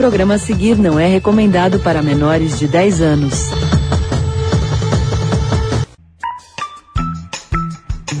[0.00, 3.50] programa a seguir não é recomendado para menores de 10 anos.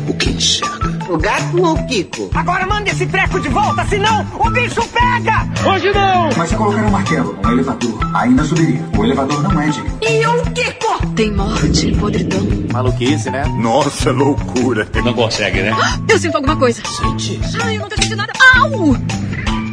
[0.06, 1.10] O que enxerga?
[1.10, 2.28] O gato ou o Kiko?
[2.34, 5.48] Agora manda esse treco de volta, senão o bicho pega!
[5.66, 6.28] Hoje não!
[6.36, 8.84] Mas se colocar um martelo, um elevador, ainda subiria.
[8.98, 9.98] O elevador não é digno.
[10.02, 11.06] E o Kiko?
[11.16, 12.46] Tem morte, podridão.
[12.74, 13.44] Maluquice, né?
[13.58, 14.86] Nossa, loucura.
[15.02, 15.74] Não consegue, né?
[16.06, 16.82] Eu sinto alguma coisa.
[16.84, 17.40] Sente.
[17.62, 18.34] Ai, eu não tô sentindo nada.
[18.58, 18.94] Au!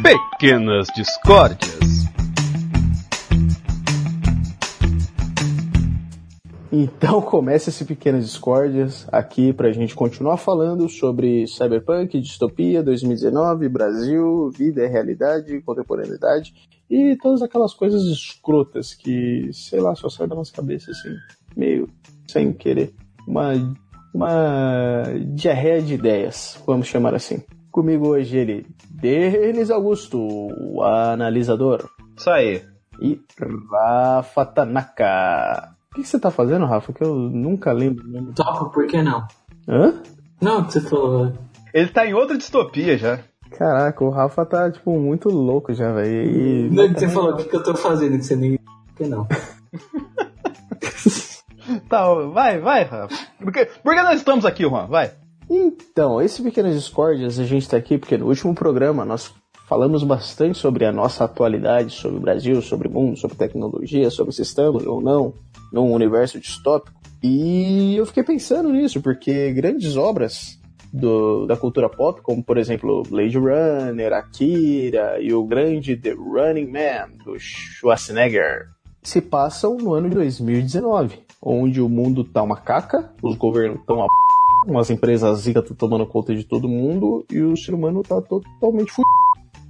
[0.02, 1.87] Pequenas discórdias.
[6.70, 14.50] Então começa esse Pequenas Discórdias aqui pra gente continuar falando sobre Cyberpunk, Distopia, 2019, Brasil,
[14.50, 16.54] vida e realidade, contemporaneidade
[16.90, 21.14] e todas aquelas coisas escrotas que, sei lá, só saem da nossa cabeça assim,
[21.56, 21.88] meio
[22.26, 22.94] sem querer.
[23.26, 23.52] Uma,
[24.14, 27.42] uma diarreia de ideias, vamos chamar assim.
[27.70, 31.88] Comigo hoje ele, Denis Augusto, o analisador.
[32.16, 32.62] Isso aí.
[33.00, 33.20] E
[33.70, 35.77] Rafa Tanaka.
[35.92, 36.92] O que você tá fazendo, Rafa?
[36.92, 38.34] Que eu nunca lembro o nome.
[38.34, 39.26] Topa, por que não?
[39.66, 39.94] Hã?
[40.40, 41.32] Não, que você falou.
[41.72, 43.20] Ele tá em outra distopia já.
[43.50, 46.30] Caraca, o Rafa tá, tipo, muito louco já, velho.
[46.30, 46.70] E...
[46.70, 48.18] Não, que você falou, o que, que eu tô fazendo?
[48.18, 48.58] Que você nem.
[48.58, 49.26] Por que não?
[51.88, 53.14] Tá, vai, vai, Rafa.
[53.38, 54.86] Por que, por que nós estamos aqui, Juan?
[54.86, 55.12] Vai.
[55.50, 59.34] Então, esse Pequenas Discórdias, a gente tá aqui porque no último programa nós
[59.68, 64.32] falamos bastante sobre a nossa atualidade, sobre o Brasil, sobre o mundo, sobre tecnologia, sobre
[64.32, 65.34] se estamos ou não
[65.70, 66.96] num universo distópico.
[67.22, 70.58] E eu fiquei pensando nisso, porque grandes obras
[70.90, 76.70] do, da cultura pop, como por exemplo Blade Runner, Akira e o grande The Running
[76.70, 78.68] Man, do Schwarzenegger,
[79.02, 84.02] se passam no ano de 2019, onde o mundo tá uma caca, os governos estão
[84.02, 84.70] a p...
[84.70, 88.92] umas empresas zika estão tomando conta de todo mundo e o ser humano tá totalmente
[88.92, 89.18] fudido.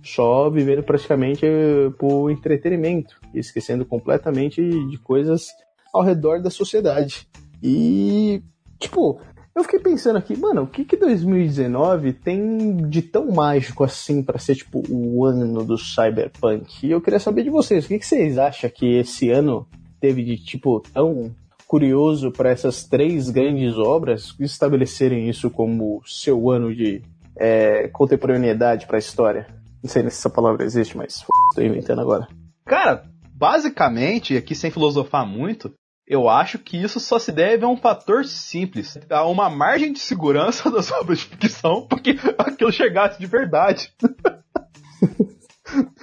[0.02, 5.48] Só vivendo praticamente eh, por entretenimento, esquecendo completamente de coisas
[5.92, 7.28] ao redor da sociedade.
[7.62, 8.42] E,
[8.78, 9.20] tipo,
[9.58, 14.38] eu fiquei pensando aqui, mano, o que que 2019 tem de tão mágico assim para
[14.38, 16.86] ser, tipo, o ano do cyberpunk?
[16.86, 19.66] E eu queria saber de vocês, o que, que vocês acham que esse ano
[20.00, 21.34] teve de, tipo, tão
[21.66, 27.02] curioso para essas três grandes obras estabelecerem isso como seu ano de
[27.36, 29.57] é, contemporaneidade para a história?
[29.82, 32.26] Não sei se essa palavra existe, mas estou inventando agora.
[32.64, 35.72] Cara, basicamente, aqui sem filosofar muito,
[36.06, 39.98] eu acho que isso só se deve a um fator simples, a uma margem de
[39.98, 43.92] segurança das obras de ficção para que aquilo chegasse de verdade.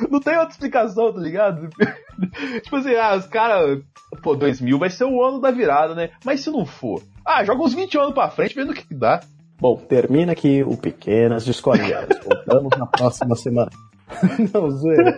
[0.10, 1.70] Não tem outra explicação, tá ligado?
[2.62, 3.82] tipo assim, ah, os caras.
[4.22, 6.12] Pô, 2000 vai ser o ano da virada, né?
[6.24, 7.02] Mas se não for?
[7.26, 9.22] Ah, joga uns 20 anos pra frente, vendo o que dá.
[9.60, 12.08] Bom, termina aqui o Pequenas Discordias.
[12.26, 13.72] Voltamos na próxima semana.
[14.54, 15.18] Não, zoeira.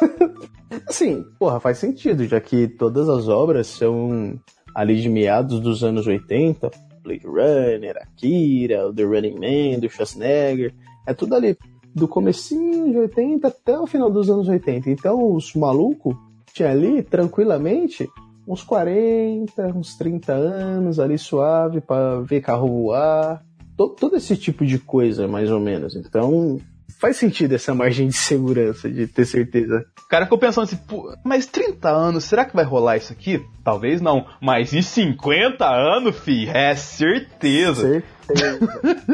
[0.88, 4.38] Assim, porra, faz sentido, já que todas as obras são
[4.74, 6.70] ali de meados dos anos 80,
[7.02, 10.74] Blade Runner, Akira, The Running Man, do Schwarzenegger,
[11.06, 11.56] é tudo ali
[11.94, 14.90] do comecinho de 80 até o final dos anos 80.
[14.90, 16.14] Então os malucos
[16.52, 18.06] tinha ali tranquilamente
[18.46, 23.42] uns 40, uns 30 anos ali suave para ver carro voar,
[23.76, 25.94] todo, todo esse tipo de coisa mais ou menos.
[25.96, 26.60] Então
[26.98, 29.84] faz sentido essa margem de segurança, de ter certeza.
[30.04, 30.78] O cara ficou pensando assim,
[31.24, 33.44] mas 30 anos, será que vai rolar isso aqui?
[33.62, 38.02] Talvez não, mas em 50 anos, fi, é certeza.
[38.26, 38.58] Certeza.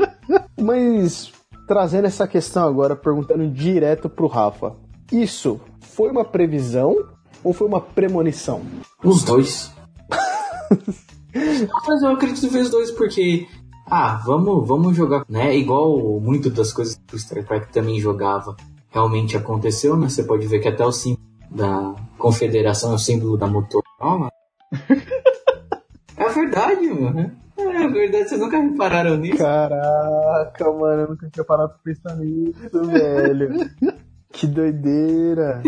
[0.61, 1.33] mas
[1.67, 4.75] trazendo essa questão agora, perguntando direto pro Rafa.
[5.11, 6.97] Isso foi uma previsão
[7.43, 8.63] ou foi uma premonição?
[9.03, 9.73] Os dois.
[11.87, 13.47] Mas eu acredito ver os dois porque
[13.87, 15.57] ah, vamos, vamos jogar, né?
[15.57, 18.57] Igual muito das coisas que o Star Trek também jogava
[18.91, 20.09] realmente aconteceu, né?
[20.09, 24.31] Você pode ver que até o símbolo da confederação é o símbolo da Motorola.
[26.17, 27.33] é verdade, mano.
[27.57, 29.39] É verdade, vocês nunca repararam nisso?
[29.39, 33.71] Caraca, mano, eu nunca tinha parado pra pensar nisso, velho.
[34.33, 35.63] que doideira.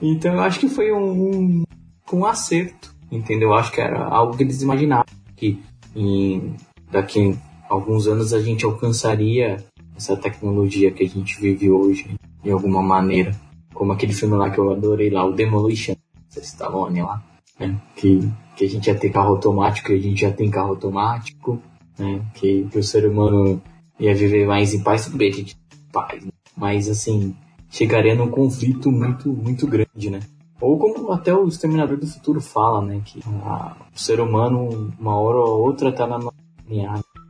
[0.00, 1.64] Então eu acho que foi um, um,
[2.12, 3.50] um acerto, entendeu?
[3.50, 5.60] Eu acho que era algo que eles imaginavam, que
[5.94, 6.56] em,
[6.90, 7.36] daqui
[7.68, 9.64] a alguns anos a gente alcançaria
[9.96, 13.34] essa tecnologia que a gente vive hoje, de alguma maneira.
[13.72, 15.94] Como aquele filme lá que eu adorei lá, o Demolition,
[16.30, 17.22] Stallone lá,
[17.58, 17.80] né?
[17.94, 18.20] Que,
[18.56, 21.60] que a gente ia ter carro automático e a gente já tem carro automático,
[21.98, 22.22] né?
[22.34, 23.60] Que, que o ser humano
[23.98, 25.56] ia viver mais em paz, tudo bem, a gente
[25.92, 26.30] paz, né?
[26.56, 27.34] mas assim,
[27.70, 30.20] chegaria num conflito muito, muito grande, né?
[30.60, 33.02] Ou como até o Exterminador do Futuro fala, né?
[33.04, 36.18] Que a, o ser humano, uma hora ou outra, tá na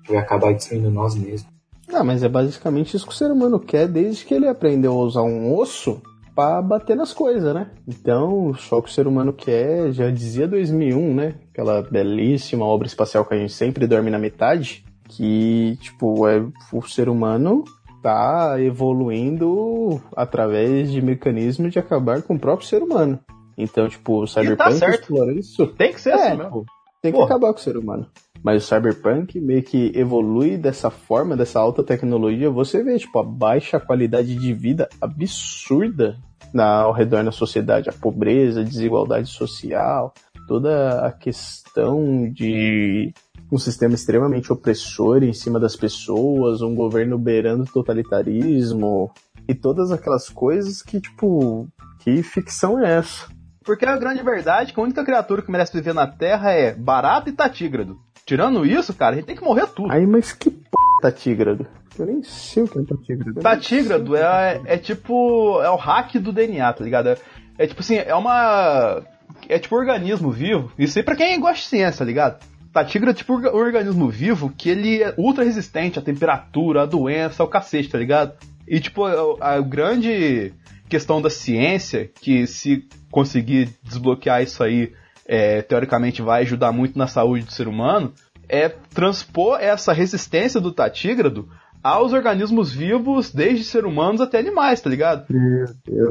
[0.09, 1.51] vai acabar destruindo nós mesmos.
[1.93, 5.05] Ah, mas é basicamente isso que o ser humano quer desde que ele aprendeu a
[5.05, 6.03] usar um osso
[6.35, 7.71] pra bater nas coisas, né?
[7.89, 11.35] Então, só que o ser humano quer, já dizia 2001, né?
[11.53, 16.83] Aquela belíssima obra espacial que a gente sempre dorme na metade, que, tipo, é, o
[16.83, 17.65] ser humano
[18.03, 23.19] tá evoluindo através de mecanismos de acabar com o próprio ser humano.
[23.57, 25.01] Então, tipo, o Cyberpunk certo.
[25.03, 25.67] explora isso.
[25.69, 26.51] Tem que ser É, assim mesmo.
[26.51, 26.65] pô,
[27.01, 27.31] tem que Porra.
[27.31, 28.07] acabar com o ser humano.
[28.47, 32.49] Mas o Cyberpunk meio que evolui dessa forma, dessa alta tecnologia.
[32.49, 36.17] Você vê, tipo, a baixa qualidade de vida absurda
[36.55, 37.91] na, ao redor da sociedade.
[37.91, 40.15] A pobreza, a desigualdade social,
[40.47, 43.13] toda a questão de
[43.51, 49.11] um sistema extremamente opressor em cima das pessoas, um governo beirando totalitarismo
[49.49, 51.67] e todas aquelas coisas que, tipo,
[51.99, 53.27] que ficção é essa?
[53.67, 56.73] Porque a grande verdade é que a única criatura que merece viver na Terra é
[56.73, 57.99] barato e tatígrado.
[58.25, 59.93] Tirando isso, cara, a gente tem que morrer tudo.
[59.93, 60.67] Aí, mas que p
[61.03, 61.67] tá tígrado?
[61.99, 63.41] Eu nem sei o que é tatígrado.
[63.41, 65.61] Tatígrado é, é tipo.
[65.61, 67.09] É o hack do DNA, tá ligado?
[67.09, 67.17] É,
[67.59, 69.03] é tipo assim, é uma.
[69.49, 70.73] É tipo um organismo vivo.
[70.79, 72.45] Isso aí pra quem gosta de ciência, tá ligado?
[72.73, 77.43] Tatígrado é tipo um organismo vivo que ele é ultra resistente à temperatura, à doença,
[77.43, 78.35] ao cacete, tá ligado?
[78.69, 80.53] E tipo, a, a grande
[80.89, 84.93] questão da ciência, que se conseguir desbloquear isso aí,
[85.27, 88.13] é, teoricamente vai ajudar muito na saúde do ser humano,
[88.49, 91.49] é transpor essa resistência do tatígrado
[91.83, 95.27] aos organismos vivos, desde ser humanos até animais, tá ligado?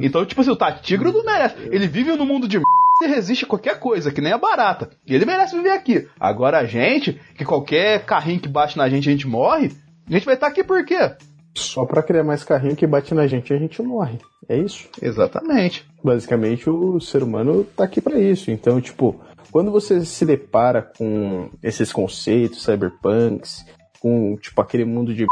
[0.01, 1.55] Então, tipo assim, o tatígrado merece.
[1.69, 2.61] Ele vive no mundo de
[3.01, 4.89] e resiste a qualquer coisa, que nem a barata.
[5.05, 6.07] E ele merece viver aqui.
[6.17, 9.73] Agora a gente, que qualquer carrinho que bate na gente, a gente morre,
[10.09, 11.11] a gente vai estar aqui por quê?
[11.55, 14.19] Só pra criar mais carrinho que bate na gente a gente morre.
[14.47, 14.87] É isso.
[15.01, 15.85] Exatamente.
[16.03, 18.51] Basicamente o ser humano tá aqui pra isso.
[18.51, 19.19] Então, tipo,
[19.51, 23.65] quando você se depara com esses conceitos cyberpunks,
[24.01, 25.25] com tipo aquele mundo de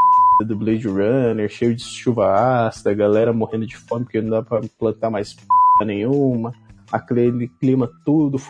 [0.45, 4.61] do Blade Runner, cheio de chuva ácida, galera morrendo de fome porque não dá pra
[4.79, 6.53] plantar mais p nenhuma,
[6.91, 8.49] aquele clima tudo f...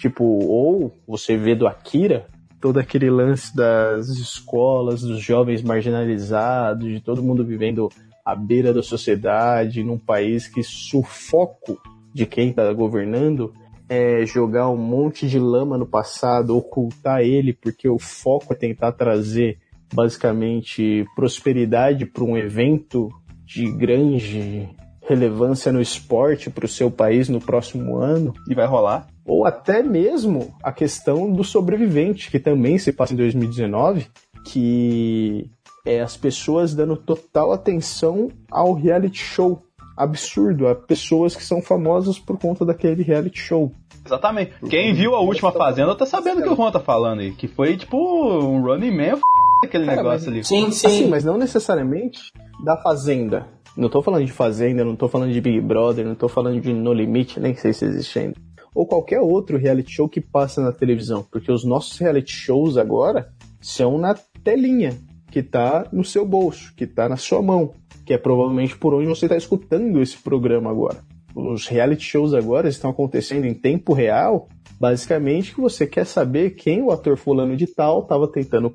[0.00, 2.28] tipo, ou você vê do Akira,
[2.60, 7.88] todo aquele lance das escolas, dos jovens marginalizados, de todo mundo vivendo
[8.24, 11.78] à beira da sociedade, num país que sufoco
[12.12, 13.52] de quem está governando
[13.88, 18.92] é jogar um monte de lama no passado, ocultar ele, porque o foco é tentar
[18.92, 19.58] trazer
[19.94, 23.08] basicamente prosperidade para um evento
[23.44, 24.68] de grande
[25.02, 28.34] relevância no esporte para o seu país no próximo ano.
[28.48, 29.06] E vai rolar.
[29.26, 34.06] Ou até mesmo a questão do sobrevivente, que também se passa em 2019,
[34.44, 35.50] que
[35.84, 39.60] é as pessoas dando total atenção ao reality show.
[39.96, 43.72] Absurdo, a pessoas que são famosas por conta daquele reality show.
[44.04, 44.52] Exatamente.
[44.68, 47.32] Quem viu a última Fazenda tá sabendo o que o Juan tá falando aí.
[47.32, 49.20] Que foi tipo um running man f...
[49.64, 50.44] aquele Cara, negócio mas- ali.
[50.44, 50.86] Sim, sim.
[50.86, 52.20] Assim, mas não necessariamente
[52.62, 53.48] da Fazenda.
[53.76, 56.72] Não tô falando de Fazenda, não tô falando de Big Brother, não tô falando de
[56.72, 58.36] No Limite, nem sei se existe ainda.
[58.76, 61.26] Ou qualquer outro reality show que passa na televisão.
[61.32, 64.14] Porque os nossos reality shows agora são na
[64.44, 64.98] telinha,
[65.30, 67.72] que tá no seu bolso, que tá na sua mão.
[68.04, 71.02] Que é provavelmente por onde você tá escutando esse programa agora.
[71.34, 74.46] Os reality shows agora estão acontecendo em tempo real.
[74.78, 78.74] Basicamente, que você quer saber quem o ator fulano de tal tava tentando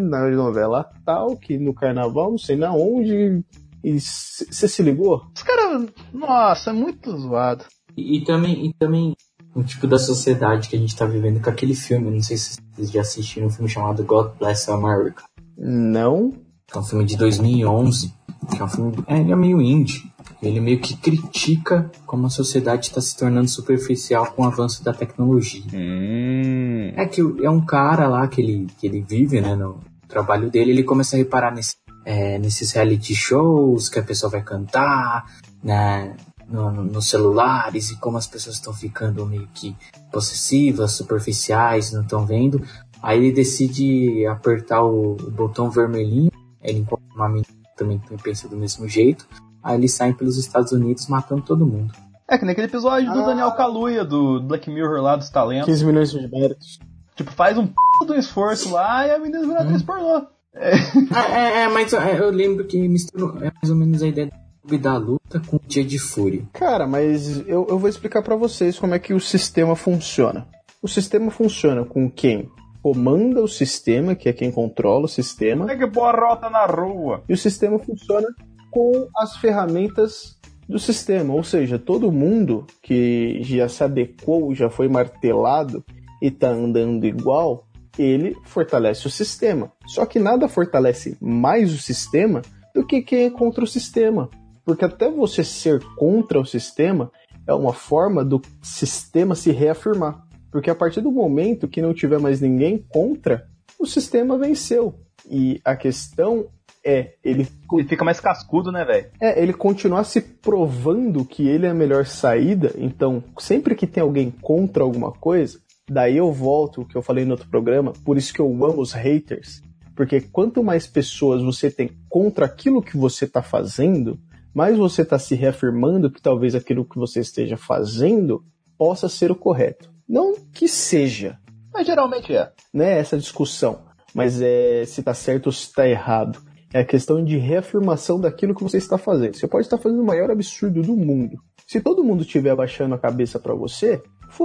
[0.00, 3.40] na novela tal, que no carnaval, não sei na onde.
[3.84, 5.22] E você se ligou?
[5.32, 7.64] Os caras, nossa, é muito zoado.
[7.96, 9.14] E, e também, e também
[9.58, 12.58] um tipo da sociedade que a gente tá vivendo com aquele filme, não sei se
[12.72, 15.24] vocês já assistiram um filme chamado God Bless America.
[15.56, 16.32] Não.
[16.72, 18.14] é um filme de 2011,
[18.52, 20.08] que é um filme, é, ele é meio indie.
[20.40, 24.92] Ele meio que critica como a sociedade está se tornando superficial com o avanço da
[24.92, 25.64] tecnologia.
[25.74, 26.92] Hum.
[26.94, 30.70] É que é um cara lá que ele, que ele vive, né, no trabalho dele,
[30.70, 31.74] ele começa a reparar nesse,
[32.04, 35.26] é, nesses reality shows que a pessoa vai cantar,
[35.64, 36.14] né,
[36.48, 39.76] no- no- nos celulares e como as pessoas estão ficando meio que
[40.10, 42.62] possessivas, superficiais, não estão vendo.
[43.02, 48.16] Aí ele decide apertar o, o botão vermelhinho, ele encontra uma menina que também que
[48.22, 49.26] pensa do mesmo jeito,
[49.62, 51.92] aí eles saem pelos Estados Unidos matando todo mundo.
[52.26, 55.66] É que nem aquele episódio do Daniel Kaluuya, do Black Mirror lá dos talentos.
[55.66, 56.78] 15 milhões de méritos.
[57.14, 57.74] Tipo, faz um p
[58.06, 60.26] do esforço lá e a menina vira atriz pornô.
[60.54, 64.26] Ah, é, é, mas é, eu lembro que misturou é mais ou menos a ideia
[64.26, 64.32] do
[64.68, 66.42] clube da luta com o dia de fúria.
[66.52, 70.46] Cara, mas eu, eu vou explicar pra vocês como é que o sistema funciona.
[70.82, 72.50] O sistema funciona com quem
[72.82, 77.24] comanda o sistema, que é quem controla o sistema, É que boa rota na rua.
[77.28, 78.28] e o sistema funciona
[78.70, 84.86] com as ferramentas do sistema, ou seja, todo mundo que já se adequou, já foi
[84.86, 85.82] martelado
[86.22, 87.66] e tá andando igual,
[87.98, 89.72] ele fortalece o sistema.
[89.86, 92.42] Só que nada fortalece mais o sistema
[92.74, 94.28] do que quem é contra o sistema.
[94.68, 97.10] Porque até você ser contra o sistema
[97.46, 100.22] é uma forma do sistema se reafirmar.
[100.52, 103.48] Porque a partir do momento que não tiver mais ninguém contra,
[103.80, 104.94] o sistema venceu.
[105.26, 106.48] E a questão
[106.84, 109.06] é, ele, Ele fica mais cascudo, né, velho?
[109.18, 112.74] é ele continuar se provando que ele é a melhor saída.
[112.76, 115.58] Então, sempre que tem alguém contra alguma coisa,
[115.88, 118.82] daí eu volto o que eu falei no outro programa, por isso que eu amo
[118.82, 119.62] os haters.
[119.96, 124.20] Porque quanto mais pessoas você tem contra aquilo que você está fazendo,
[124.58, 128.42] mais você está se reafirmando que talvez aquilo que você esteja fazendo
[128.76, 129.88] possa ser o correto.
[130.08, 131.38] Não que seja,
[131.72, 132.50] Mas geralmente é.
[132.74, 136.40] né, essa discussão, mas é se tá certo ou se tá errado.
[136.74, 139.36] É a questão de reafirmação daquilo que você está fazendo.
[139.36, 141.38] Você pode estar fazendo o maior absurdo do mundo.
[141.64, 144.42] Se todo mundo estiver abaixando a cabeça pra você, f...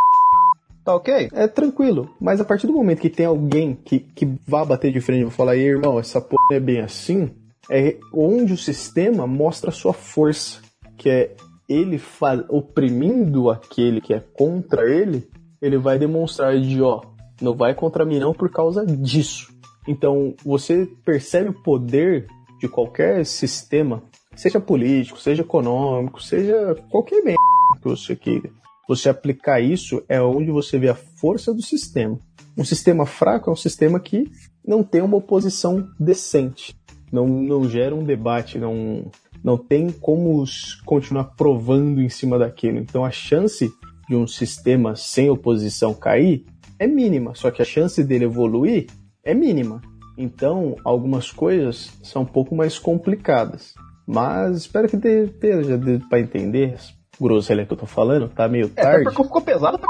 [0.86, 1.30] Tá ok?
[1.34, 2.08] é tranquilo.
[2.22, 5.32] Mas a partir do momento que tem alguém que, que vá bater de frente e
[5.32, 7.32] falar, "Ei, irmão, essa porra é bem assim,
[7.70, 10.62] é onde o sistema mostra a sua força.
[10.98, 11.36] Que é
[11.68, 12.02] ele
[12.50, 15.28] oprimindo aquele que é contra ele,
[15.62, 17.02] ele vai demonstrar de, ó,
[17.42, 19.54] não vai contra mim não por causa disso.
[19.88, 22.28] Então, você percebe o poder
[22.60, 24.04] de qualquer sistema,
[24.36, 27.40] seja político, seja econômico, seja qualquer merda
[27.82, 28.50] que você queira.
[28.88, 32.18] Você aplicar isso é onde você vê a força do sistema.
[32.58, 34.30] Um sistema fraco é um sistema que
[34.66, 36.76] não tem uma oposição decente,
[37.14, 39.06] não, não gera um debate, não,
[39.44, 40.44] não tem como
[40.84, 42.80] continuar provando em cima daquilo.
[42.80, 43.72] Então a chance
[44.10, 46.44] de um sistema sem oposição cair
[46.80, 48.88] é mínima, só que a chance dele evoluir
[49.24, 49.80] é mínima.
[50.18, 53.76] Então algumas coisas são um pouco mais complicadas.
[54.08, 56.76] Mas espero que dê, dê, já dê pra entender.
[57.22, 59.04] Groselha que eu tô falando, tá meio É, até tarde.
[59.04, 59.88] porque ficou pesado pra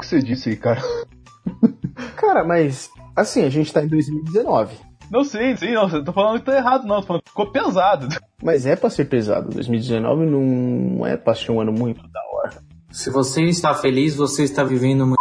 [0.00, 0.82] que você disse aí, cara.
[2.16, 4.76] Cara, mas assim, a gente tá em 2019.
[5.10, 7.00] Não, sim, sim, não, tô falando que tá errado, não.
[7.00, 8.08] Tô falando que ficou pesado.
[8.42, 9.50] Mas é pra ser pesado.
[9.50, 12.54] 2019 não é pra ser um ano muito da hora.
[12.90, 15.16] Se você está feliz, você está vivendo uma.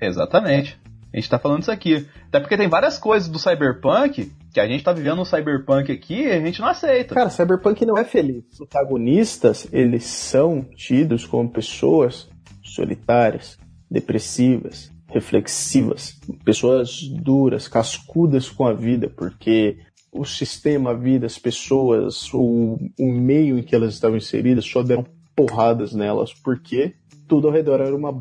[0.00, 0.78] Exatamente.
[1.12, 2.06] A gente tá falando isso aqui.
[2.28, 6.24] Até porque tem várias coisas do Cyberpunk que a gente tá vivendo um Cyberpunk aqui
[6.24, 7.14] e a gente não aceita.
[7.14, 8.44] Cara, Cyberpunk não é feliz.
[8.52, 12.28] Os protagonistas, eles são tidos como pessoas
[12.62, 13.58] solitárias,
[13.90, 19.78] depressivas, reflexivas, pessoas duras, cascudas com a vida, porque
[20.12, 24.82] o sistema, a vida, as pessoas, o, o meio em que elas estavam inseridas só
[24.82, 26.94] deram porradas nelas, porque
[27.26, 28.18] tudo ao redor era uma b...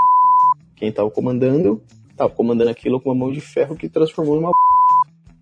[0.78, 4.54] Quem estava comandando, estava comandando aquilo com uma mão de ferro que transformou numa b...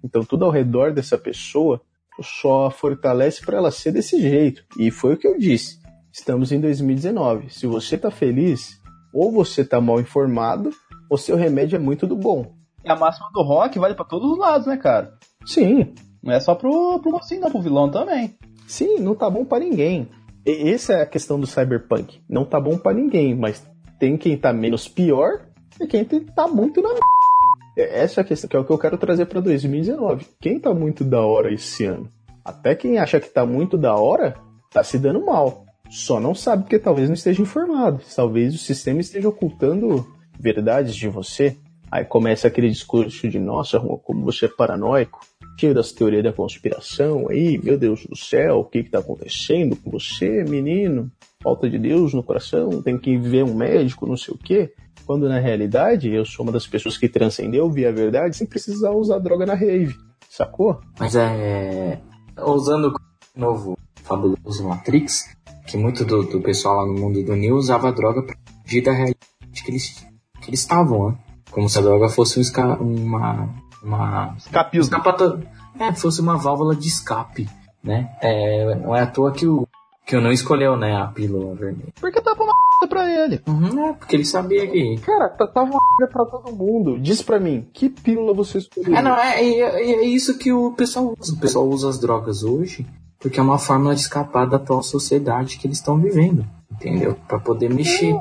[0.03, 1.79] Então tudo ao redor dessa pessoa
[2.19, 4.63] só fortalece para ela ser desse jeito.
[4.77, 5.79] E foi o que eu disse.
[6.11, 7.51] Estamos em 2019.
[7.51, 8.79] Se você tá feliz,
[9.13, 10.71] ou você tá mal informado,
[11.13, 12.51] ou seu remédio é muito do bom.
[12.83, 15.13] E a máxima do rock vale pra todos os lados, né, cara?
[15.45, 15.93] Sim,
[16.23, 18.35] Não é só pro, pro mocinho, não, pro vilão também.
[18.65, 20.07] sim, não tá bom para ninguém.
[20.45, 22.19] E essa é a questão do cyberpunk.
[22.27, 23.63] Não tá bom para ninguém, mas
[23.99, 25.41] tem quem tá menos pior
[25.79, 27.05] e quem tá muito na merda.
[27.77, 30.25] Essa é a questão que é o que eu quero trazer para 2019.
[30.41, 32.09] Quem tá muito da hora esse ano?
[32.43, 34.35] Até quem acha que tá muito da hora,
[34.71, 35.63] tá se dando mal.
[35.89, 38.01] Só não sabe porque talvez não esteja informado.
[38.15, 40.05] Talvez o sistema esteja ocultando
[40.39, 41.57] verdades de você.
[41.91, 45.19] Aí começa aquele discurso de, nossa, como você é paranoico,
[45.59, 49.75] cheio das teorias da conspiração aí, meu Deus do céu, o que que tá acontecendo
[49.75, 51.11] com você, menino?
[51.41, 54.73] Falta de Deus no coração, tem que ver um médico, não sei o quê.
[55.05, 58.91] Quando na realidade eu sou uma das pessoas que transcendeu, vi a verdade sem precisar
[58.91, 59.95] usar droga na rave.
[60.29, 60.79] Sacou?
[60.99, 62.01] Mas é.
[62.43, 65.25] Usando o novo fabuloso Matrix,
[65.67, 68.91] que muito do, do pessoal lá no mundo do Neo usava droga pra fugir da
[68.91, 69.19] realidade
[69.63, 70.05] que eles,
[70.43, 71.15] que eles estavam, né?
[71.51, 73.49] Como se a droga fosse um esca- uma.
[73.83, 74.35] uma.
[74.37, 74.83] Escapismo.
[74.85, 75.39] escapata-
[75.79, 77.49] É, fosse uma válvula de escape,
[77.83, 78.09] né?
[78.21, 79.67] É, não é à toa que o.
[80.05, 81.93] que o não escolheu, né, a pílula vermelha.
[81.99, 82.53] Porque tá pra uma
[82.89, 83.41] pra ele.
[83.47, 84.97] Uhum, é, porque ele sabia que.
[84.97, 86.99] Cara, tá- tava uma merda pra todo mundo.
[86.99, 88.95] Diz pra mim, que pílula você escolheu?
[88.95, 89.59] É, não, é, é,
[90.01, 91.33] é isso que o pessoal usa.
[91.33, 92.85] O pessoal usa as drogas hoje
[93.19, 97.15] porque é uma forma de escapar da atual sociedade que eles estão vivendo, entendeu?
[97.27, 98.13] Pra poder mexer.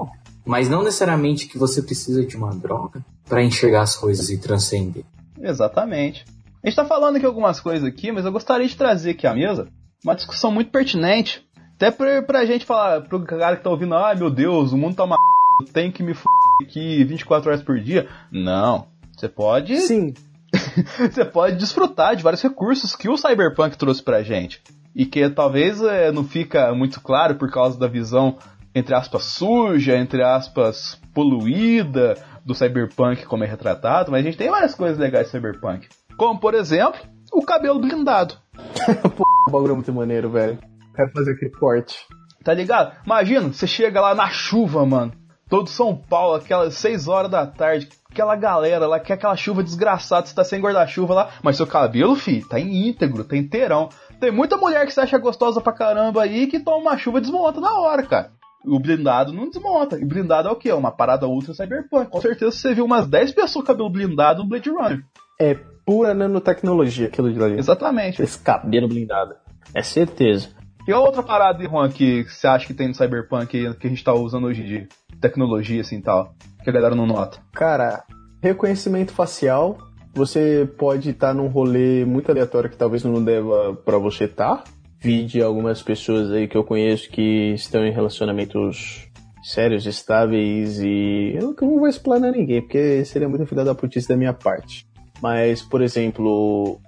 [0.45, 5.05] Mas não necessariamente que você precisa de uma droga pra enxergar as coisas e transcender.
[5.41, 6.25] Exatamente.
[6.63, 9.35] A gente tá falando aqui algumas coisas aqui, mas eu gostaria de trazer aqui à
[9.35, 9.69] mesa
[10.05, 11.47] uma discussão muito pertinente.
[11.77, 14.97] Até pra, pra gente falar, pro cara que tá ouvindo, ai meu Deus, o mundo
[14.97, 15.17] tá uma
[15.61, 16.25] eu tenho que me f
[16.63, 18.09] aqui 24 horas por dia.
[18.31, 18.87] Não.
[19.17, 19.77] Você pode.
[19.81, 20.15] Sim,
[21.11, 24.63] Você pode desfrutar de vários recursos que o Cyberpunk trouxe pra gente.
[24.95, 28.37] E que talvez é, não fica muito claro por causa da visão,
[28.75, 34.50] entre aspas, suja, entre aspas, poluída do Cyberpunk como é retratado, mas a gente tem
[34.50, 35.88] várias coisas legais do Cyberpunk.
[36.17, 37.00] Como, por exemplo,
[37.33, 38.35] o cabelo blindado.
[39.49, 40.59] o bagulho é muito maneiro, velho.
[40.95, 41.97] Quero fazer aquele corte.
[42.45, 42.93] Tá ligado?
[43.05, 45.12] Imagina, você chega lá na chuva, mano.
[45.49, 49.62] Todo São Paulo, aquelas 6 horas da tarde, aquela galera lá, que é aquela chuva
[49.62, 53.91] desgraçada, você tá sem guarda-chuva lá, mas seu cabelo, fi, tá íntegro, tá inteirão.
[54.19, 57.21] Tem muita mulher que você acha gostosa pra caramba aí que toma uma chuva e
[57.21, 58.33] desmonta na hora, cara.
[58.64, 59.99] O blindado não desmonta.
[59.99, 60.71] E blindado é o quê?
[60.71, 62.11] É uma parada ultra cyberpunk.
[62.11, 65.04] Com certeza você viu umas 10 pessoas com cabelo blindado no Blade Runner.
[65.40, 65.54] É
[65.85, 67.59] pura nanotecnologia aquilo de ali.
[67.59, 68.23] Exatamente.
[68.23, 69.35] Esse cabelo blindado.
[69.75, 70.50] É certeza.
[70.87, 74.12] E outra parada, Juan, que você acha que tem no Cyberpunk que a gente tá
[74.12, 74.88] usando hoje em dia?
[75.21, 76.35] Tecnologia, assim, tal.
[76.64, 77.38] Que a galera não nota.
[77.52, 78.02] Cara,
[78.42, 79.78] reconhecimento facial.
[80.14, 84.64] Você pode estar num rolê muito aleatório que talvez não deva pra você estar.
[85.02, 89.09] Vi de algumas pessoas aí que eu conheço que estão em relacionamentos
[89.42, 94.16] sérios, estáveis e eu não vou explanar ninguém, porque seria muito filha da putice da
[94.16, 94.87] minha parte.
[95.21, 96.80] Mas, por exemplo,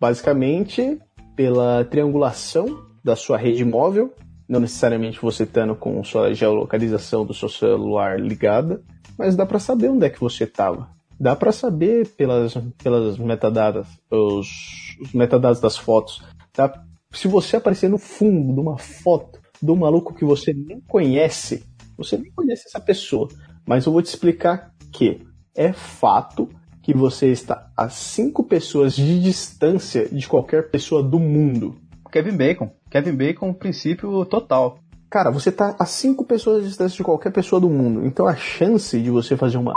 [0.00, 0.96] basicamente
[1.34, 4.14] pela triangulação da sua rede móvel,
[4.48, 8.80] não necessariamente você estando com sua geolocalização do seu celular ligada,
[9.18, 10.88] mas dá para saber onde é que você estava.
[11.18, 16.22] Dá para saber pelas, pelas metadatas, os, os metadados das fotos.
[16.54, 16.68] Dá,
[17.16, 21.64] se você aparecer no fundo de uma foto de um maluco que você nem conhece,
[21.96, 23.28] você nem conhece essa pessoa,
[23.66, 26.48] mas eu vou te explicar que é fato
[26.82, 31.74] que você está a cinco pessoas de distância de qualquer pessoa do mundo.
[32.12, 32.70] Kevin Bacon.
[32.90, 34.78] Kevin Bacon, princípio total.
[35.10, 38.06] Cara, você está a cinco pessoas de distância de qualquer pessoa do mundo.
[38.06, 39.72] Então a chance de você fazer uma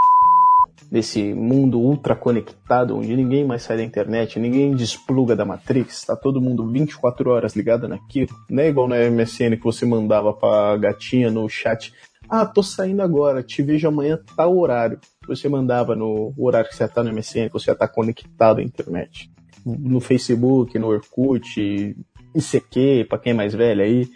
[0.92, 6.16] desse mundo ultra conectado, onde ninguém mais sai da internet, ninguém despluga da Matrix, tá
[6.16, 8.30] todo mundo 24 horas ligado naquilo.
[8.50, 11.94] Não é igual na MSN que você mandava pra gatinha no chat.
[12.30, 15.00] Ah, tô saindo agora, te vejo amanhã tal horário.
[15.28, 19.32] Você mandava no horário que você tá no MSN, você já tá conectado à internet.
[19.66, 21.96] No Facebook, no Orkut,
[22.36, 24.08] ICQ, pra quem é mais velho aí,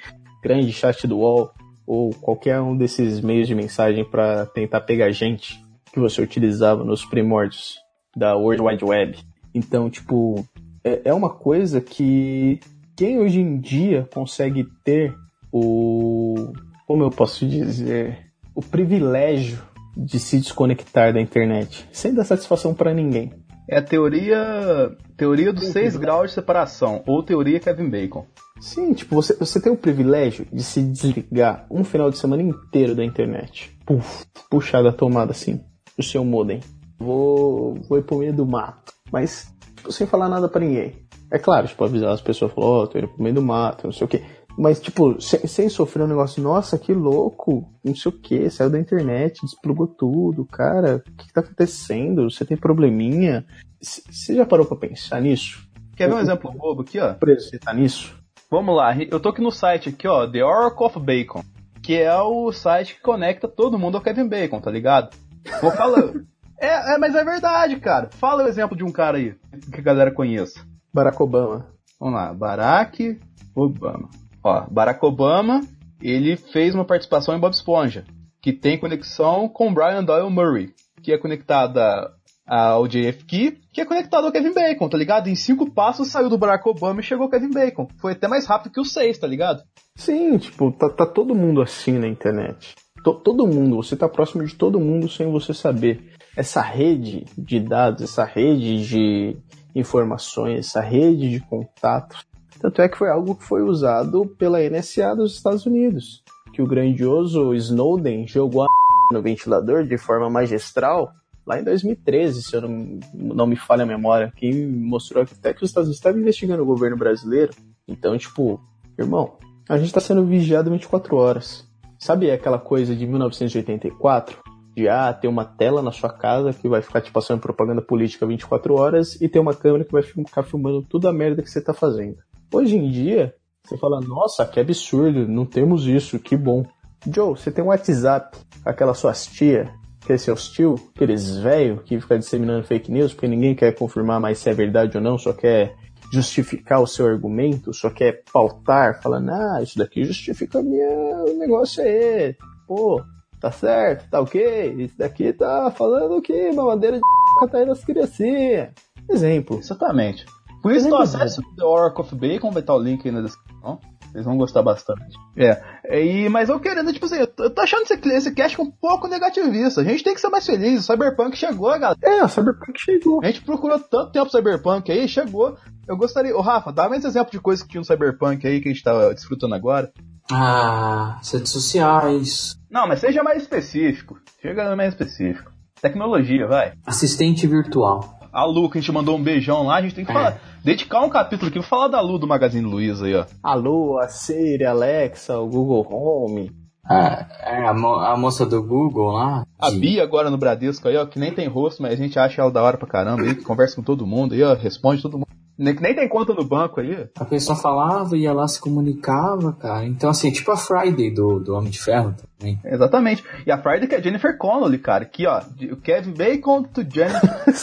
[0.41, 1.51] grande chat do UOL,
[1.85, 5.62] ou qualquer um desses meios de mensagem para tentar pegar gente
[5.93, 7.77] que você utilizava nos primórdios
[8.17, 9.19] da World Wide Web.
[9.53, 10.43] Então, tipo,
[10.83, 12.59] é, é uma coisa que
[12.95, 15.15] quem hoje em dia consegue ter
[15.51, 16.51] o.
[16.87, 18.17] Como eu posso dizer?
[18.55, 19.59] O privilégio
[19.95, 23.31] de se desconectar da internet sem dar satisfação para ninguém.
[23.69, 28.25] É a teoria teoria dos seis graus de separação, ou teoria Kevin Bacon.
[28.59, 32.95] Sim, tipo, você, você tem o privilégio de se desligar um final de semana inteiro
[32.95, 33.71] da internet.
[33.85, 35.61] Puf, puxar da tomada assim
[35.97, 36.59] o seu modem.
[36.97, 38.93] Vou, vou ir pro meio do mato.
[39.11, 40.95] Mas, tipo, sem falar nada para ninguém.
[41.31, 43.85] É claro, tipo, avisar as pessoas, falar, ó, oh, tô indo pro meio do mato,
[43.85, 44.23] não sei o quê.
[44.57, 48.69] Mas, tipo, sem, sem sofrer um negócio, nossa, que louco, não sei o que, saiu
[48.69, 52.29] da internet, desplugou tudo, cara, o que, que tá acontecendo?
[52.29, 53.45] Você tem probleminha?
[53.81, 55.67] Você já parou pra pensar nisso?
[55.95, 57.15] Quer ver um exemplo bobo aqui, ó?
[57.19, 58.15] Você tá nisso?
[58.49, 61.43] Vamos lá, eu tô aqui no site aqui, ó, The Oracle of Bacon,
[61.81, 65.15] que é o site que conecta todo mundo ao Kevin Bacon, tá ligado?
[65.61, 66.25] Vou falando.
[66.59, 68.09] é, é, mas é verdade, cara.
[68.13, 69.35] Fala o exemplo de um cara aí
[69.71, 70.65] que a galera conheça.
[70.93, 71.67] Barack Obama.
[71.99, 73.19] Vamos lá, Barack
[73.55, 74.09] Obama.
[74.43, 75.61] Ó, Barack Obama,
[76.01, 78.03] ele fez uma participação em Bob Esponja,
[78.41, 82.11] que tem conexão com Brian Doyle Murray, que é conectada
[82.45, 85.29] ao JFK, que é conectado ao Kevin Bacon, tá ligado?
[85.29, 87.87] Em cinco passos saiu do Barack Obama e chegou ao Kevin Bacon.
[88.01, 89.63] Foi até mais rápido que os seis, tá ligado?
[89.95, 94.55] Sim, tipo, tá, tá todo mundo assim na internet todo mundo, você está próximo de
[94.55, 96.11] todo mundo sem você saber.
[96.35, 99.37] Essa rede de dados, essa rede de
[99.75, 102.25] informações, essa rede de contatos.
[102.59, 106.67] Tanto é que foi algo que foi usado pela NSA dos Estados Unidos, que o
[106.67, 108.67] grandioso Snowden jogou a
[109.11, 111.11] no ventilador de forma magistral
[111.45, 115.63] lá em 2013, se eu não, não me falha a memória, que mostrou até que
[115.63, 117.53] os Estados Unidos estavam investigando o governo brasileiro.
[117.87, 118.61] Então, tipo,
[118.97, 119.33] irmão,
[119.67, 121.67] a gente está sendo vigiado 24 horas.
[122.03, 124.37] Sabe aquela coisa de 1984?
[124.75, 128.27] De ah, ter uma tela na sua casa que vai ficar te passando propaganda política
[128.27, 131.61] 24 horas e ter uma câmera que vai ficar filmando toda a merda que você
[131.61, 132.17] tá fazendo.
[132.53, 136.65] Hoje em dia, você fala, nossa, que absurdo, não temos isso, que bom.
[137.07, 142.01] Joe, você tem um WhatsApp, aquela suas tia, que é seus tio, aqueles velho que
[142.01, 145.31] fica disseminando fake news porque ninguém quer confirmar mais se é verdade ou não, só
[145.31, 145.73] quer
[146.13, 150.87] justificar o seu argumento, só quer pautar, falando, ah, isso daqui justifica minha...
[151.23, 152.35] o negócio aí.
[152.67, 153.01] Pô,
[153.39, 154.75] tá certo, tá ok?
[154.77, 157.01] Isso daqui tá falando que mamadeira de
[157.51, 158.69] tá aí nas criancinhas.
[159.09, 159.57] Exemplo.
[159.57, 160.25] Exatamente.
[160.61, 163.79] Por isso, acesse o The Oracle of Bacon, vai estar o link aí na descrição.
[164.13, 165.17] Vocês vão gostar bastante.
[165.35, 165.59] É.
[165.99, 168.69] E, mas eu querendo, tipo assim, eu tô, eu tô achando esse, esse cast um
[168.69, 169.81] pouco negativista.
[169.81, 170.81] A gente tem que ser mais feliz.
[170.81, 171.97] O Cyberpunk chegou, galera.
[172.03, 173.21] É, o Cyberpunk chegou.
[173.23, 175.57] A gente procurou tanto tempo Cyberpunk aí, chegou.
[175.87, 176.37] Eu gostaria.
[176.37, 178.83] Ô, Rafa, dá mais exemplo de coisa que tinha no Cyberpunk aí que a gente
[178.83, 179.91] tá desfrutando agora.
[180.31, 184.17] Ah, redes sociais, Não, mas seja mais específico.
[184.41, 185.51] Chega mais específico.
[185.81, 186.73] Tecnologia, vai.
[186.85, 188.22] assistente virtual.
[188.33, 190.13] A Lu, que a gente mandou um beijão lá, a gente tem que É.
[190.13, 190.37] falar.
[190.63, 193.25] Dedicar um capítulo aqui, vou falar da Lu do Magazine Luiza aí, ó.
[193.43, 196.51] Alô, a Siri, a Alexa, o Google Home.
[196.85, 199.45] Ah, é, a, mo- a moça do Google lá.
[199.59, 202.17] A de- Bia agora no Bradesco aí, ó, que nem tem rosto, mas a gente
[202.19, 205.01] acha ela da hora pra caramba aí, que conversa com todo mundo aí, ó, responde
[205.01, 205.27] todo mundo.
[205.57, 207.07] Nem, que nem tem conta no banco aí.
[207.15, 209.85] A pessoa falava, ia lá, se comunicava, cara.
[209.85, 212.59] Então, assim, tipo a Friday do, do Homem de Ferro também.
[212.65, 213.23] Exatamente.
[213.45, 215.03] E a Friday que é Jennifer Connolly, cara.
[215.03, 215.39] Aqui, ó.
[215.83, 217.43] Kevin Bacon to Jennifer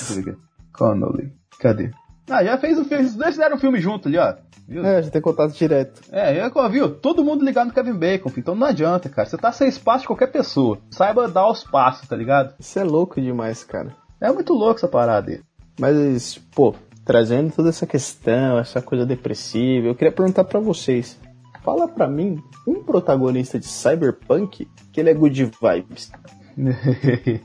[0.73, 1.33] Connolly.
[1.59, 1.91] Cadê?
[2.29, 3.05] Ah, já fez o filme.
[3.05, 4.35] Os dois fizeram um filme junto ali, ó.
[4.69, 4.87] Viu?
[4.87, 6.01] É, já tem contato direto.
[6.13, 6.95] É, é, viu?
[6.95, 9.29] Todo mundo ligado no Kevin Bacon, então não adianta, cara.
[9.29, 10.79] Você tá sem espaço de qualquer pessoa.
[10.91, 12.55] Saiba dar os passos, tá ligado?
[12.61, 13.97] Isso é louco demais, cara.
[14.21, 15.41] É muito louco essa parada aí.
[15.79, 21.19] Mas, pô, trazendo toda essa questão, essa coisa depressiva, eu queria perguntar pra vocês.
[21.65, 26.13] Fala pra mim um protagonista de Cyberpunk que ele é good vibes.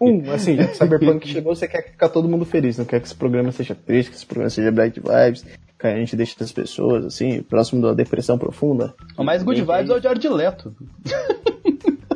[0.00, 3.06] Um, assim, já que Cyberpunk chegou, você quer ficar todo mundo feliz, não quer que
[3.06, 5.44] esse programa seja triste, que esse programa seja bad vibes,
[5.78, 8.94] que a gente deixe as pessoas, assim, próximo da depressão profunda.
[9.16, 10.74] O mais good vibes é o de Leto.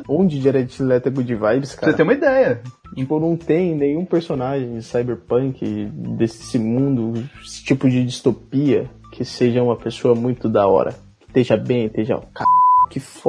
[0.07, 1.91] Onde Jared Leto é good vibes, cara?
[1.91, 2.61] você ter uma ideia.
[2.95, 5.85] Tipo, não tem nenhum personagem de cyberpunk
[6.17, 10.91] desse mundo, esse tipo de distopia, que seja uma pessoa muito da hora.
[11.19, 12.17] Que esteja bem, esteja.
[12.33, 12.45] "Car-
[12.91, 13.23] Que f.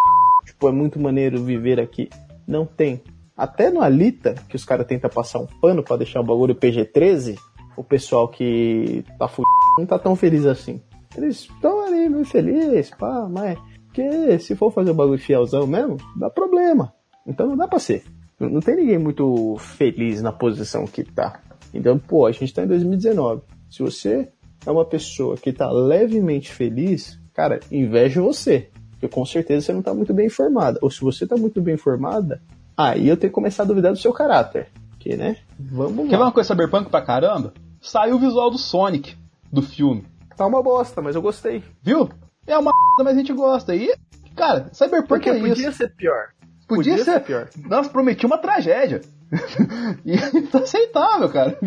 [0.45, 2.11] Tipo, é muito maneiro viver aqui.
[2.47, 3.03] Não tem.
[3.37, 7.37] Até no Alita, que os caras tentam passar um pano pra deixar o bagulho PG-13,
[7.77, 10.81] o pessoal que tá fudido não tá tão feliz assim.
[11.17, 13.59] Eles estão ali meio felizes, pá, mas.
[13.87, 16.93] Porque se for fazer o bagulho fielzão mesmo, dá problema.
[17.27, 18.05] Então não dá pra ser.
[18.39, 21.41] Não tem ninguém muito feliz na posição que tá.
[21.73, 23.43] Então, pô, a gente tá em 2019.
[23.71, 24.29] Se você
[24.67, 28.71] é uma pessoa que tá levemente feliz, cara, invejo você.
[29.05, 30.79] Porque com certeza você não tá muito bem informada.
[30.81, 32.41] Ou se você tá muito bem informada,
[32.75, 34.69] aí eu tenho que começar a duvidar do seu caráter.
[34.99, 35.37] Que, né?
[35.59, 36.27] Vamos Quer ver lá.
[36.27, 37.53] uma coisa cyberpunk pra caramba?
[37.83, 39.15] Saiu o visual do Sonic,
[39.53, 40.07] do filme.
[40.35, 41.63] Tá uma bosta, mas eu gostei.
[41.83, 42.09] Viu?
[42.47, 43.75] É uma mas a gente gosta.
[43.77, 43.95] E,
[44.35, 45.77] cara, cyberpunk Porque é podia isso.
[45.77, 46.29] ser pior.
[46.67, 47.13] Podia, podia ser.
[47.13, 47.49] ser pior.
[47.69, 49.03] Nossa, prometia uma tragédia.
[50.07, 50.17] e
[50.49, 51.59] tá aceitável, cara.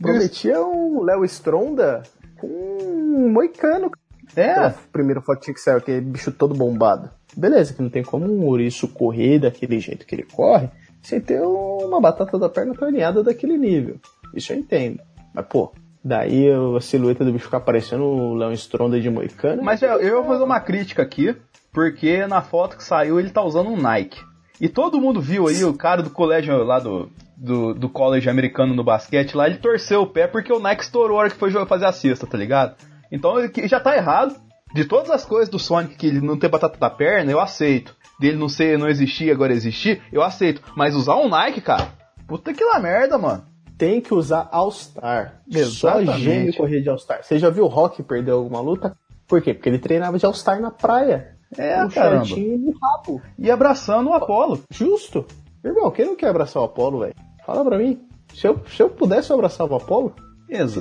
[0.00, 2.02] Prometia um Léo Stronda
[2.40, 3.88] com um moicano.
[4.36, 7.10] É, Aquela primeira fotinha que saiu, aquele bicho todo bombado.
[7.36, 10.68] Beleza, que não tem como um ouriço correr daquele jeito que ele corre,
[11.02, 13.96] sem ter uma batata da perna torneada daquele nível.
[14.34, 15.00] Isso eu entendo.
[15.34, 15.72] Mas, pô,
[16.04, 19.62] daí a silhueta do bicho ficar parecendo o Léo Stronda de moicano.
[19.62, 21.34] mas eu, eu vou fazer uma crítica aqui,
[21.72, 24.20] porque na foto que saiu ele tá usando um Nike.
[24.60, 28.74] E todo mundo viu aí o cara do colégio lá do, do, do college americano
[28.74, 31.50] no basquete lá, ele torceu o pé porque o Nike estourou a hora que foi
[31.66, 32.76] fazer a cesta, tá ligado?
[33.12, 34.34] Então ele já tá errado.
[34.74, 37.94] De todas as coisas do Sonic que ele não ter batata da perna, eu aceito.
[38.18, 40.62] Dele não ser, não existir agora existir, eu aceito.
[40.74, 41.88] Mas usar um Nike, cara,
[42.26, 43.44] puta que lá merda, mano.
[43.76, 45.42] Tem que usar All-Star.
[45.66, 47.22] Só gênio correr de All-Star.
[47.22, 48.96] Você já viu o Rock perder alguma luta?
[49.26, 49.52] Por quê?
[49.52, 51.36] Porque ele treinava de All-Star na praia.
[51.58, 52.24] É, um caramba.
[52.24, 53.20] no rabo.
[53.38, 54.62] E abraçando o Apollo.
[54.70, 55.26] Justo.
[55.62, 57.14] Irmão, quem não quer abraçar o Apolo, velho?
[57.44, 58.00] Fala pra mim.
[58.34, 60.14] Se eu, se eu pudesse, eu abraçava o Apolo.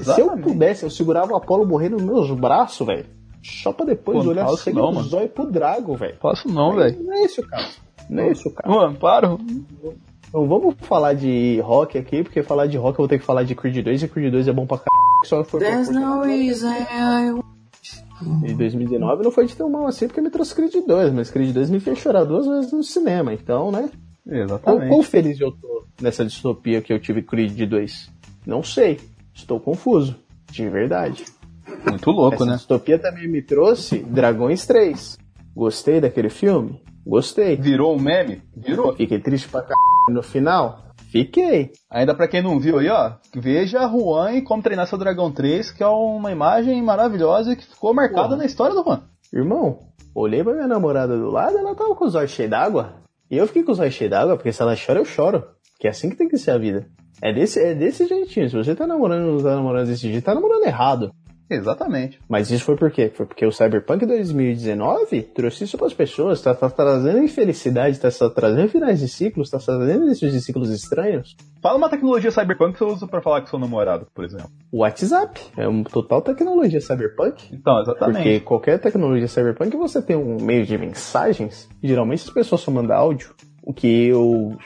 [0.04, 3.06] Se eu pudesse, eu segurava o Apolo morrendo nos meus braços, velho.
[3.44, 5.08] Só pra depois Pô, olhar isso sangue não, mano.
[5.08, 6.16] zóio pro Drago, velho.
[6.20, 7.02] Posso não, velho.
[7.04, 7.78] Não é esse o caso.
[8.10, 8.76] Não é esse o caso.
[8.76, 9.30] Mano, para.
[9.30, 13.44] Não vamos falar de rock aqui, porque falar de rock eu vou ter que falar
[13.44, 14.92] de Creed 2 e Creed 2 é bom pra caralho.
[15.26, 20.22] Só foi There's no reason I Em 2019 não foi de tão mal assim porque
[20.22, 23.72] me trouxe Creed 2, mas Creed 2 me fez chorar duas vezes no cinema, então,
[23.72, 23.90] né?
[24.24, 24.88] Quão, Exatamente.
[24.90, 28.12] quão feliz eu tô nessa distopia que eu tive Creed 2?
[28.46, 29.00] Não sei.
[29.34, 30.16] Estou confuso.
[30.52, 31.26] De verdade.
[31.88, 32.56] Muito louco, Essa né?
[32.56, 35.18] distopia também me trouxe Dragões 3.
[35.56, 36.82] Gostei daquele filme?
[37.06, 37.56] Gostei.
[37.56, 38.42] Virou um meme?
[38.56, 38.96] Virou.
[38.96, 39.78] Fiquei triste pra caralho
[40.10, 40.84] no final?
[41.10, 41.72] Fiquei.
[41.90, 45.72] Ainda pra quem não viu aí, ó, veja Juan e Como Treinar Seu Dragão 3,
[45.72, 48.38] que é uma imagem maravilhosa que ficou marcada Porra.
[48.38, 49.02] na história do Juan.
[49.34, 49.80] Irmão,
[50.16, 52.96] olhei pra minha namorada do lado ela tava com os olhos cheios d'água.
[53.30, 55.44] E eu fiquei com os olhos cheios d'água, porque se ela chora, eu choro.
[55.80, 56.86] Que é assim que tem que ser a vida.
[57.22, 58.50] É desse, é desse jeitinho.
[58.50, 61.12] Se você tá namorando não tá namorando desse jeito, tá namorando errado.
[61.52, 62.18] Exatamente.
[62.30, 63.12] Mas isso foi por quê?
[63.14, 68.10] Foi porque o Cyberpunk 2019 trouxe isso para as pessoas, tá, tá trazendo infelicidade, tá,
[68.10, 71.36] tá trazendo finais de ciclos, tá trazendo esses de ciclos estranhos.
[71.62, 74.50] Fala uma tecnologia cyberpunk que você usa pra falar com seu namorado, por exemplo.
[74.72, 77.54] O WhatsApp é uma total tecnologia cyberpunk.
[77.54, 78.16] Então, exatamente.
[78.16, 82.96] Porque qualquer tecnologia cyberpunk você tem um meio de mensagens, geralmente as pessoas só mandam
[82.96, 83.36] áudio.
[83.62, 84.58] O que eu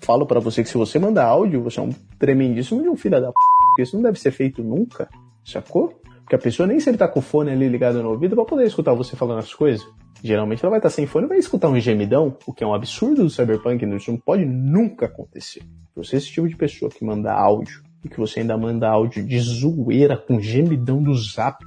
[0.00, 3.20] falo para você que se você mandar áudio, você é um tremendíssimo de um filho
[3.20, 3.34] da p,
[3.70, 5.08] porque isso não deve ser feito nunca,
[5.44, 6.00] sacou?
[6.20, 8.66] Porque a pessoa nem sempre tá com o fone ali ligado no ouvido pra poder
[8.66, 9.86] escutar você falando as coisas.
[10.22, 12.74] Geralmente ela vai estar sem fone e vai escutar um gemidão, o que é um
[12.74, 15.62] absurdo do cyberpunk, isso não pode nunca acontecer.
[15.96, 19.24] Você é esse tipo de pessoa que manda áudio e que você ainda manda áudio
[19.24, 21.64] de zoeira com gemidão do zap,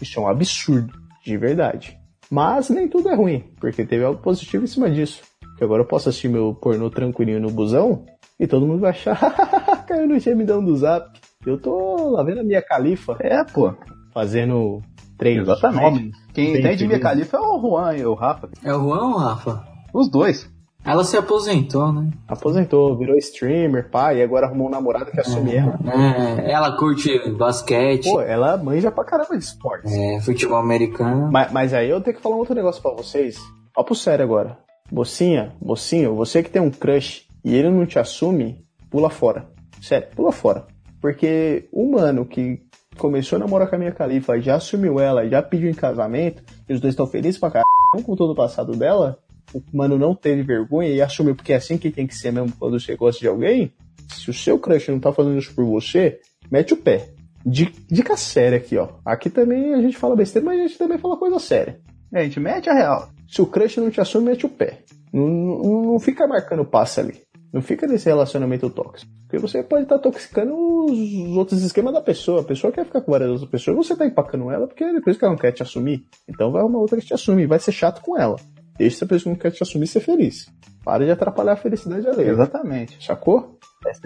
[0.00, 0.92] isso é um absurdo,
[1.24, 1.98] de verdade.
[2.30, 5.22] Mas nem tudo é ruim, porque teve algo positivo em cima disso.
[5.60, 8.06] Que agora eu posso assistir meu pornô tranquilinho no busão
[8.38, 9.14] e todo mundo vai achar,
[9.86, 11.10] caiu no gemidão do zap.
[11.44, 13.14] Eu tô lá vendo a minha califa.
[13.20, 13.74] É, pô.
[14.10, 14.80] Fazendo
[15.18, 16.12] três Exatamente.
[16.32, 17.02] Quem bem entende felizes.
[17.02, 18.48] Khalifa é o Juan e o Rafa.
[18.64, 19.62] É o Juan ou o Rafa?
[19.92, 20.50] Os dois.
[20.82, 22.08] Ela se aposentou, né?
[22.26, 25.78] Aposentou, virou streamer, pai, e agora arrumou um namorado que assume ela.
[25.84, 29.92] É, ela curte basquete, Pô, ela manja pra caramba de esportes.
[29.92, 31.30] é, futebol americano.
[31.30, 33.36] Mas, mas aí eu tenho que falar um outro negócio pra vocês.
[33.76, 34.56] Ó pro sério agora.
[34.90, 39.48] Mocinha, mocinho, você que tem um crush e ele não te assume, pula fora.
[39.80, 40.66] Sério, pula fora.
[41.00, 42.60] Porque o mano que
[42.98, 46.74] começou a namorar com a minha califa, já assumiu ela, já pediu em casamento, e
[46.74, 49.18] os dois estão felizes pra caralho, não com todo o passado dela,
[49.54, 52.52] o mano não teve vergonha e assumiu porque é assim que tem que ser mesmo
[52.58, 53.72] quando você gosta de alguém.
[54.08, 57.08] Se o seu crush não tá fazendo isso por você, mete o pé.
[57.46, 58.88] Di- Dica séria aqui, ó.
[59.04, 61.80] Aqui também a gente fala besteira, mas a gente também fala coisa séria.
[62.12, 63.08] A gente mete a real.
[63.30, 64.80] Se o crush não te assume, mete o pé.
[65.12, 67.22] Não, não, não fica marcando passe ali.
[67.52, 69.10] Não fica nesse relacionamento tóxico.
[69.22, 72.40] Porque você pode estar toxicando os outros esquemas da pessoa.
[72.40, 75.24] A pessoa quer ficar com várias outras pessoas, você tá empacando ela porque depois que
[75.24, 76.04] ela não quer te assumir.
[76.28, 77.46] Então vai uma outra que te assume.
[77.46, 78.36] Vai ser chato com ela.
[78.76, 80.46] Deixa essa pessoa que não quer te assumir ser feliz.
[80.84, 82.30] Para de atrapalhar a felicidade alheia.
[82.30, 83.04] Exatamente.
[83.04, 83.58] Sacou?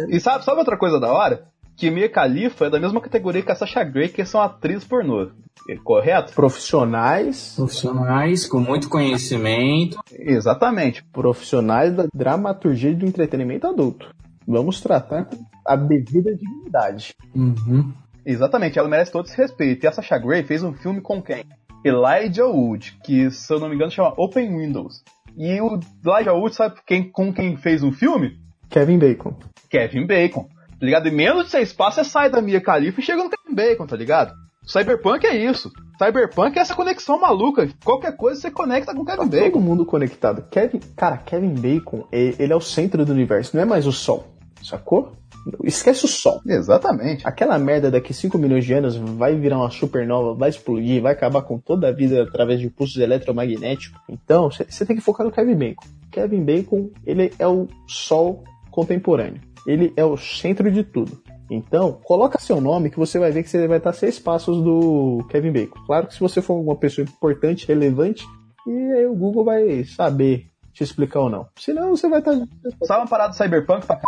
[0.09, 1.49] E sabe, sabe outra coisa da hora?
[1.77, 5.31] Que Mia Khalifa é da mesma categoria que a Sasha Grey, que são atrizes pornô.
[5.69, 6.33] É Correto?
[6.33, 9.99] Profissionais, Profissionais com muito conhecimento.
[10.13, 11.03] Exatamente.
[11.05, 14.11] profissionais da dramaturgia e do entretenimento adulto.
[14.47, 17.15] Vamos tratar com a devida dignidade.
[17.35, 17.93] Uhum.
[18.27, 19.85] Exatamente, ela merece todo esse respeito.
[19.85, 21.45] E a Sasha Grey fez um filme com quem?
[21.85, 25.03] Elijah Wood, que se eu não me engano chama Open Windows.
[25.37, 28.39] E o Elijah Wood, sabe quem, com quem fez um filme?
[28.71, 29.37] Kevin Bacon.
[29.69, 30.49] Kevin Bacon.
[30.79, 31.09] Tá ligado?
[31.09, 33.87] Em menos de seis passos você sai da Mia Khalifa e chega no Kevin Bacon,
[33.87, 34.33] tá ligado?
[34.67, 35.71] Cyberpunk é isso.
[35.99, 37.69] Cyberpunk é essa conexão maluca.
[37.85, 39.51] Qualquer coisa você conecta com o Kevin Tá Bacon.
[39.51, 40.43] todo mundo conectado.
[40.51, 44.25] Kevin, cara, Kevin Bacon, ele é o centro do universo, não é mais o Sol.
[44.63, 45.13] Sacou?
[45.63, 46.41] Esquece o Sol.
[46.47, 47.29] Exatamente.
[47.29, 51.43] Aquela merda daqui 5 milhões de anos vai virar uma supernova, vai explodir, vai acabar
[51.43, 54.01] com toda a vida através de pulsos eletromagnéticos.
[54.09, 55.85] Então, você tem que focar no Kevin Bacon.
[56.11, 59.43] Kevin Bacon, ele é o Sol contemporâneo.
[59.67, 61.21] Ele é o centro de tudo.
[61.51, 65.25] Então, coloca seu nome que você vai ver que você vai estar seis passos do
[65.29, 65.79] Kevin Bacon.
[65.87, 68.27] Claro que se você for uma pessoa importante, relevante,
[68.67, 71.47] e aí o Google vai saber te explicar ou não.
[71.57, 72.35] Senão você vai estar.
[72.83, 74.03] Sabe uma parada do Cyberpunk pra c...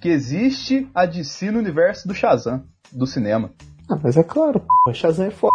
[0.00, 3.50] Que existe a DC no universo do Shazam, do cinema.
[3.88, 5.52] Ah, mas é claro, p***, Shazam é foda.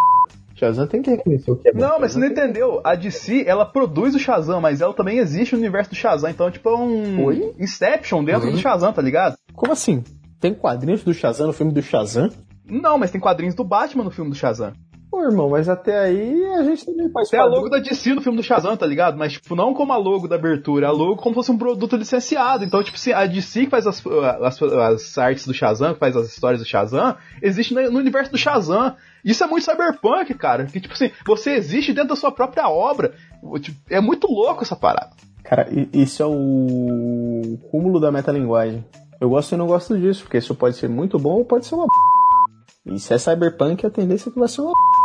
[0.57, 1.79] Shazam tem que reconhecer o que é bom.
[1.79, 2.81] Não, mas você não Shazam tem- entendeu.
[2.83, 6.29] A DC, ela produz o Shazam, mas ela também existe no universo do Shazam.
[6.29, 7.53] Então, tipo, é um Oi?
[7.59, 8.51] Inception dentro Oi?
[8.53, 9.35] do Shazam, tá ligado?
[9.53, 10.03] Como assim?
[10.39, 12.29] Tem quadrinhos do Shazam no filme do Shazam?
[12.69, 14.73] Não, mas tem quadrinhos do Batman no filme do Shazam.
[15.17, 18.21] Pô, irmão, mas até aí a gente também faz Tem a logo da DC no
[18.21, 19.17] filme do Shazam, tá ligado?
[19.17, 21.95] Mas, tipo, não como a logo da abertura, a logo como se fosse um produto
[21.95, 22.63] licenciado.
[22.63, 26.15] Então, tipo, se a DC que faz as, as, as artes do Shazam, que faz
[26.15, 28.95] as histórias do Shazam, existe no universo do Shazam.
[29.25, 30.65] Isso é muito cyberpunk, cara.
[30.65, 33.15] Que, tipo assim, você existe dentro da sua própria obra.
[33.59, 35.09] Tipo, é muito louco essa parada.
[35.43, 38.85] Cara, isso é o cúmulo da metalinguagem.
[39.19, 41.73] Eu gosto e não gosto disso, porque isso pode ser muito bom ou pode ser
[41.73, 42.93] uma b...
[42.93, 44.96] E se é cyberpunk, a tendência é que vai ser uma b...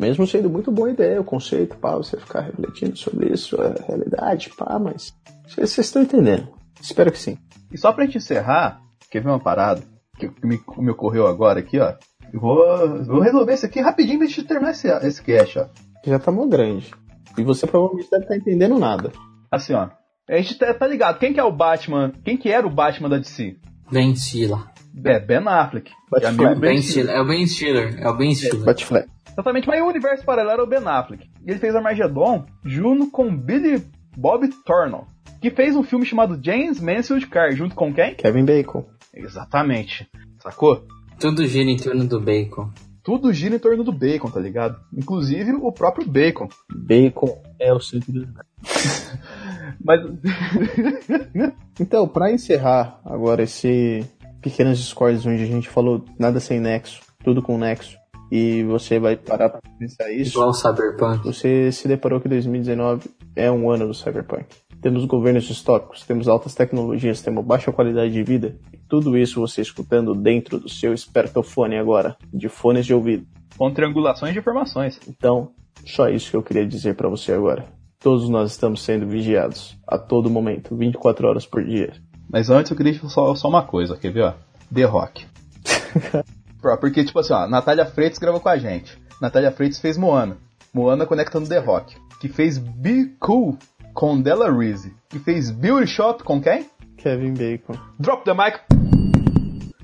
[0.00, 4.50] Mesmo sendo muito boa ideia, o conceito, pá, você ficar refletindo sobre isso, a realidade,
[4.56, 5.14] pá, mas...
[5.46, 6.48] Vocês vocês estão entendendo.
[6.80, 7.36] Espero que sim.
[7.70, 9.82] E só pra gente encerrar, quer ver uma parada
[10.18, 11.92] que me, me ocorreu agora aqui, ó.
[12.32, 15.66] Eu vou, vou resolver isso aqui rapidinho pra gente terminar esse, esse cast, ó.
[16.06, 16.94] Já tá mó grande.
[17.36, 19.12] E você provavelmente deve estar entendendo nada.
[19.50, 19.90] Assim, ó.
[20.26, 22.12] A gente tá, tá ligado, quem que é o Batman?
[22.24, 23.58] Quem que era o Batman da DC?
[23.92, 24.64] Ben Stiller.
[25.04, 25.90] É, Ben Affleck.
[26.10, 26.42] Batfleck.
[26.42, 27.14] É Ben Ben Stiller.
[27.14, 27.98] É o Ben Stiller.
[28.00, 28.64] É o Ben Stiller.
[28.64, 29.08] Batfleck.
[29.40, 31.26] Exatamente, mas o universo paralelo era o Ben Affleck.
[31.46, 33.82] E ele fez Armageddon junto com Billy
[34.16, 35.06] Bob Thornton,
[35.40, 38.14] que fez um filme chamado James Mansfield Car, junto com quem?
[38.16, 38.84] Kevin Bacon.
[39.14, 40.06] Exatamente.
[40.40, 40.84] Sacou?
[41.18, 42.70] Tudo gira em torno do Bacon.
[43.02, 44.78] tudo gira em torno do bacon, tá ligado?
[44.92, 46.48] Inclusive o próprio bacon.
[46.70, 48.28] Bacon é o centro do
[49.82, 50.00] Mas.
[51.80, 54.04] Então, pra encerrar agora esse
[54.42, 57.96] pequenas discordes onde a gente falou nada sem nexo, tudo com nexo,
[58.30, 60.32] e você vai parar pra pensar isso.
[60.32, 61.24] Igual o Cyberpunk.
[61.24, 64.46] Você se deparou que 2019 é um ano do Cyberpunk.
[64.80, 68.56] Temos governos distópicos, temos altas tecnologias, temos baixa qualidade de vida.
[68.88, 73.26] Tudo isso você escutando dentro do seu espertofone agora, de fones de ouvido.
[73.58, 74.98] Com triangulações de informações.
[75.06, 75.50] Então,
[75.84, 77.66] só isso que eu queria dizer pra você agora.
[77.98, 81.92] Todos nós estamos sendo vigiados a todo momento, 24 horas por dia.
[82.32, 84.34] Mas antes eu queria só, só uma coisa, quer ver, ó?
[84.72, 85.26] The Rock.
[86.60, 89.00] Porque, tipo assim, ó, Natália Freitas gravou com a gente.
[89.20, 90.36] Natália Freitas fez Moana.
[90.72, 91.96] Moana conectando The Rock.
[92.20, 93.56] Que fez Be Cool
[93.94, 94.94] com Della Reese.
[95.08, 96.68] Que fez Beauty Shop com quem?
[96.96, 97.74] Kevin Bacon.
[97.98, 98.60] Drop the mic.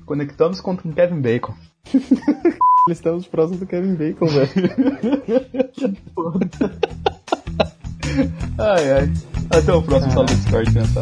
[0.05, 1.53] Conectamos com Kevin Bacon.
[2.89, 4.47] Estamos próximos do Kevin Bacon, velho.
[8.57, 9.13] Ai, ai.
[9.51, 11.01] Até o próximo sala do Discord pensar.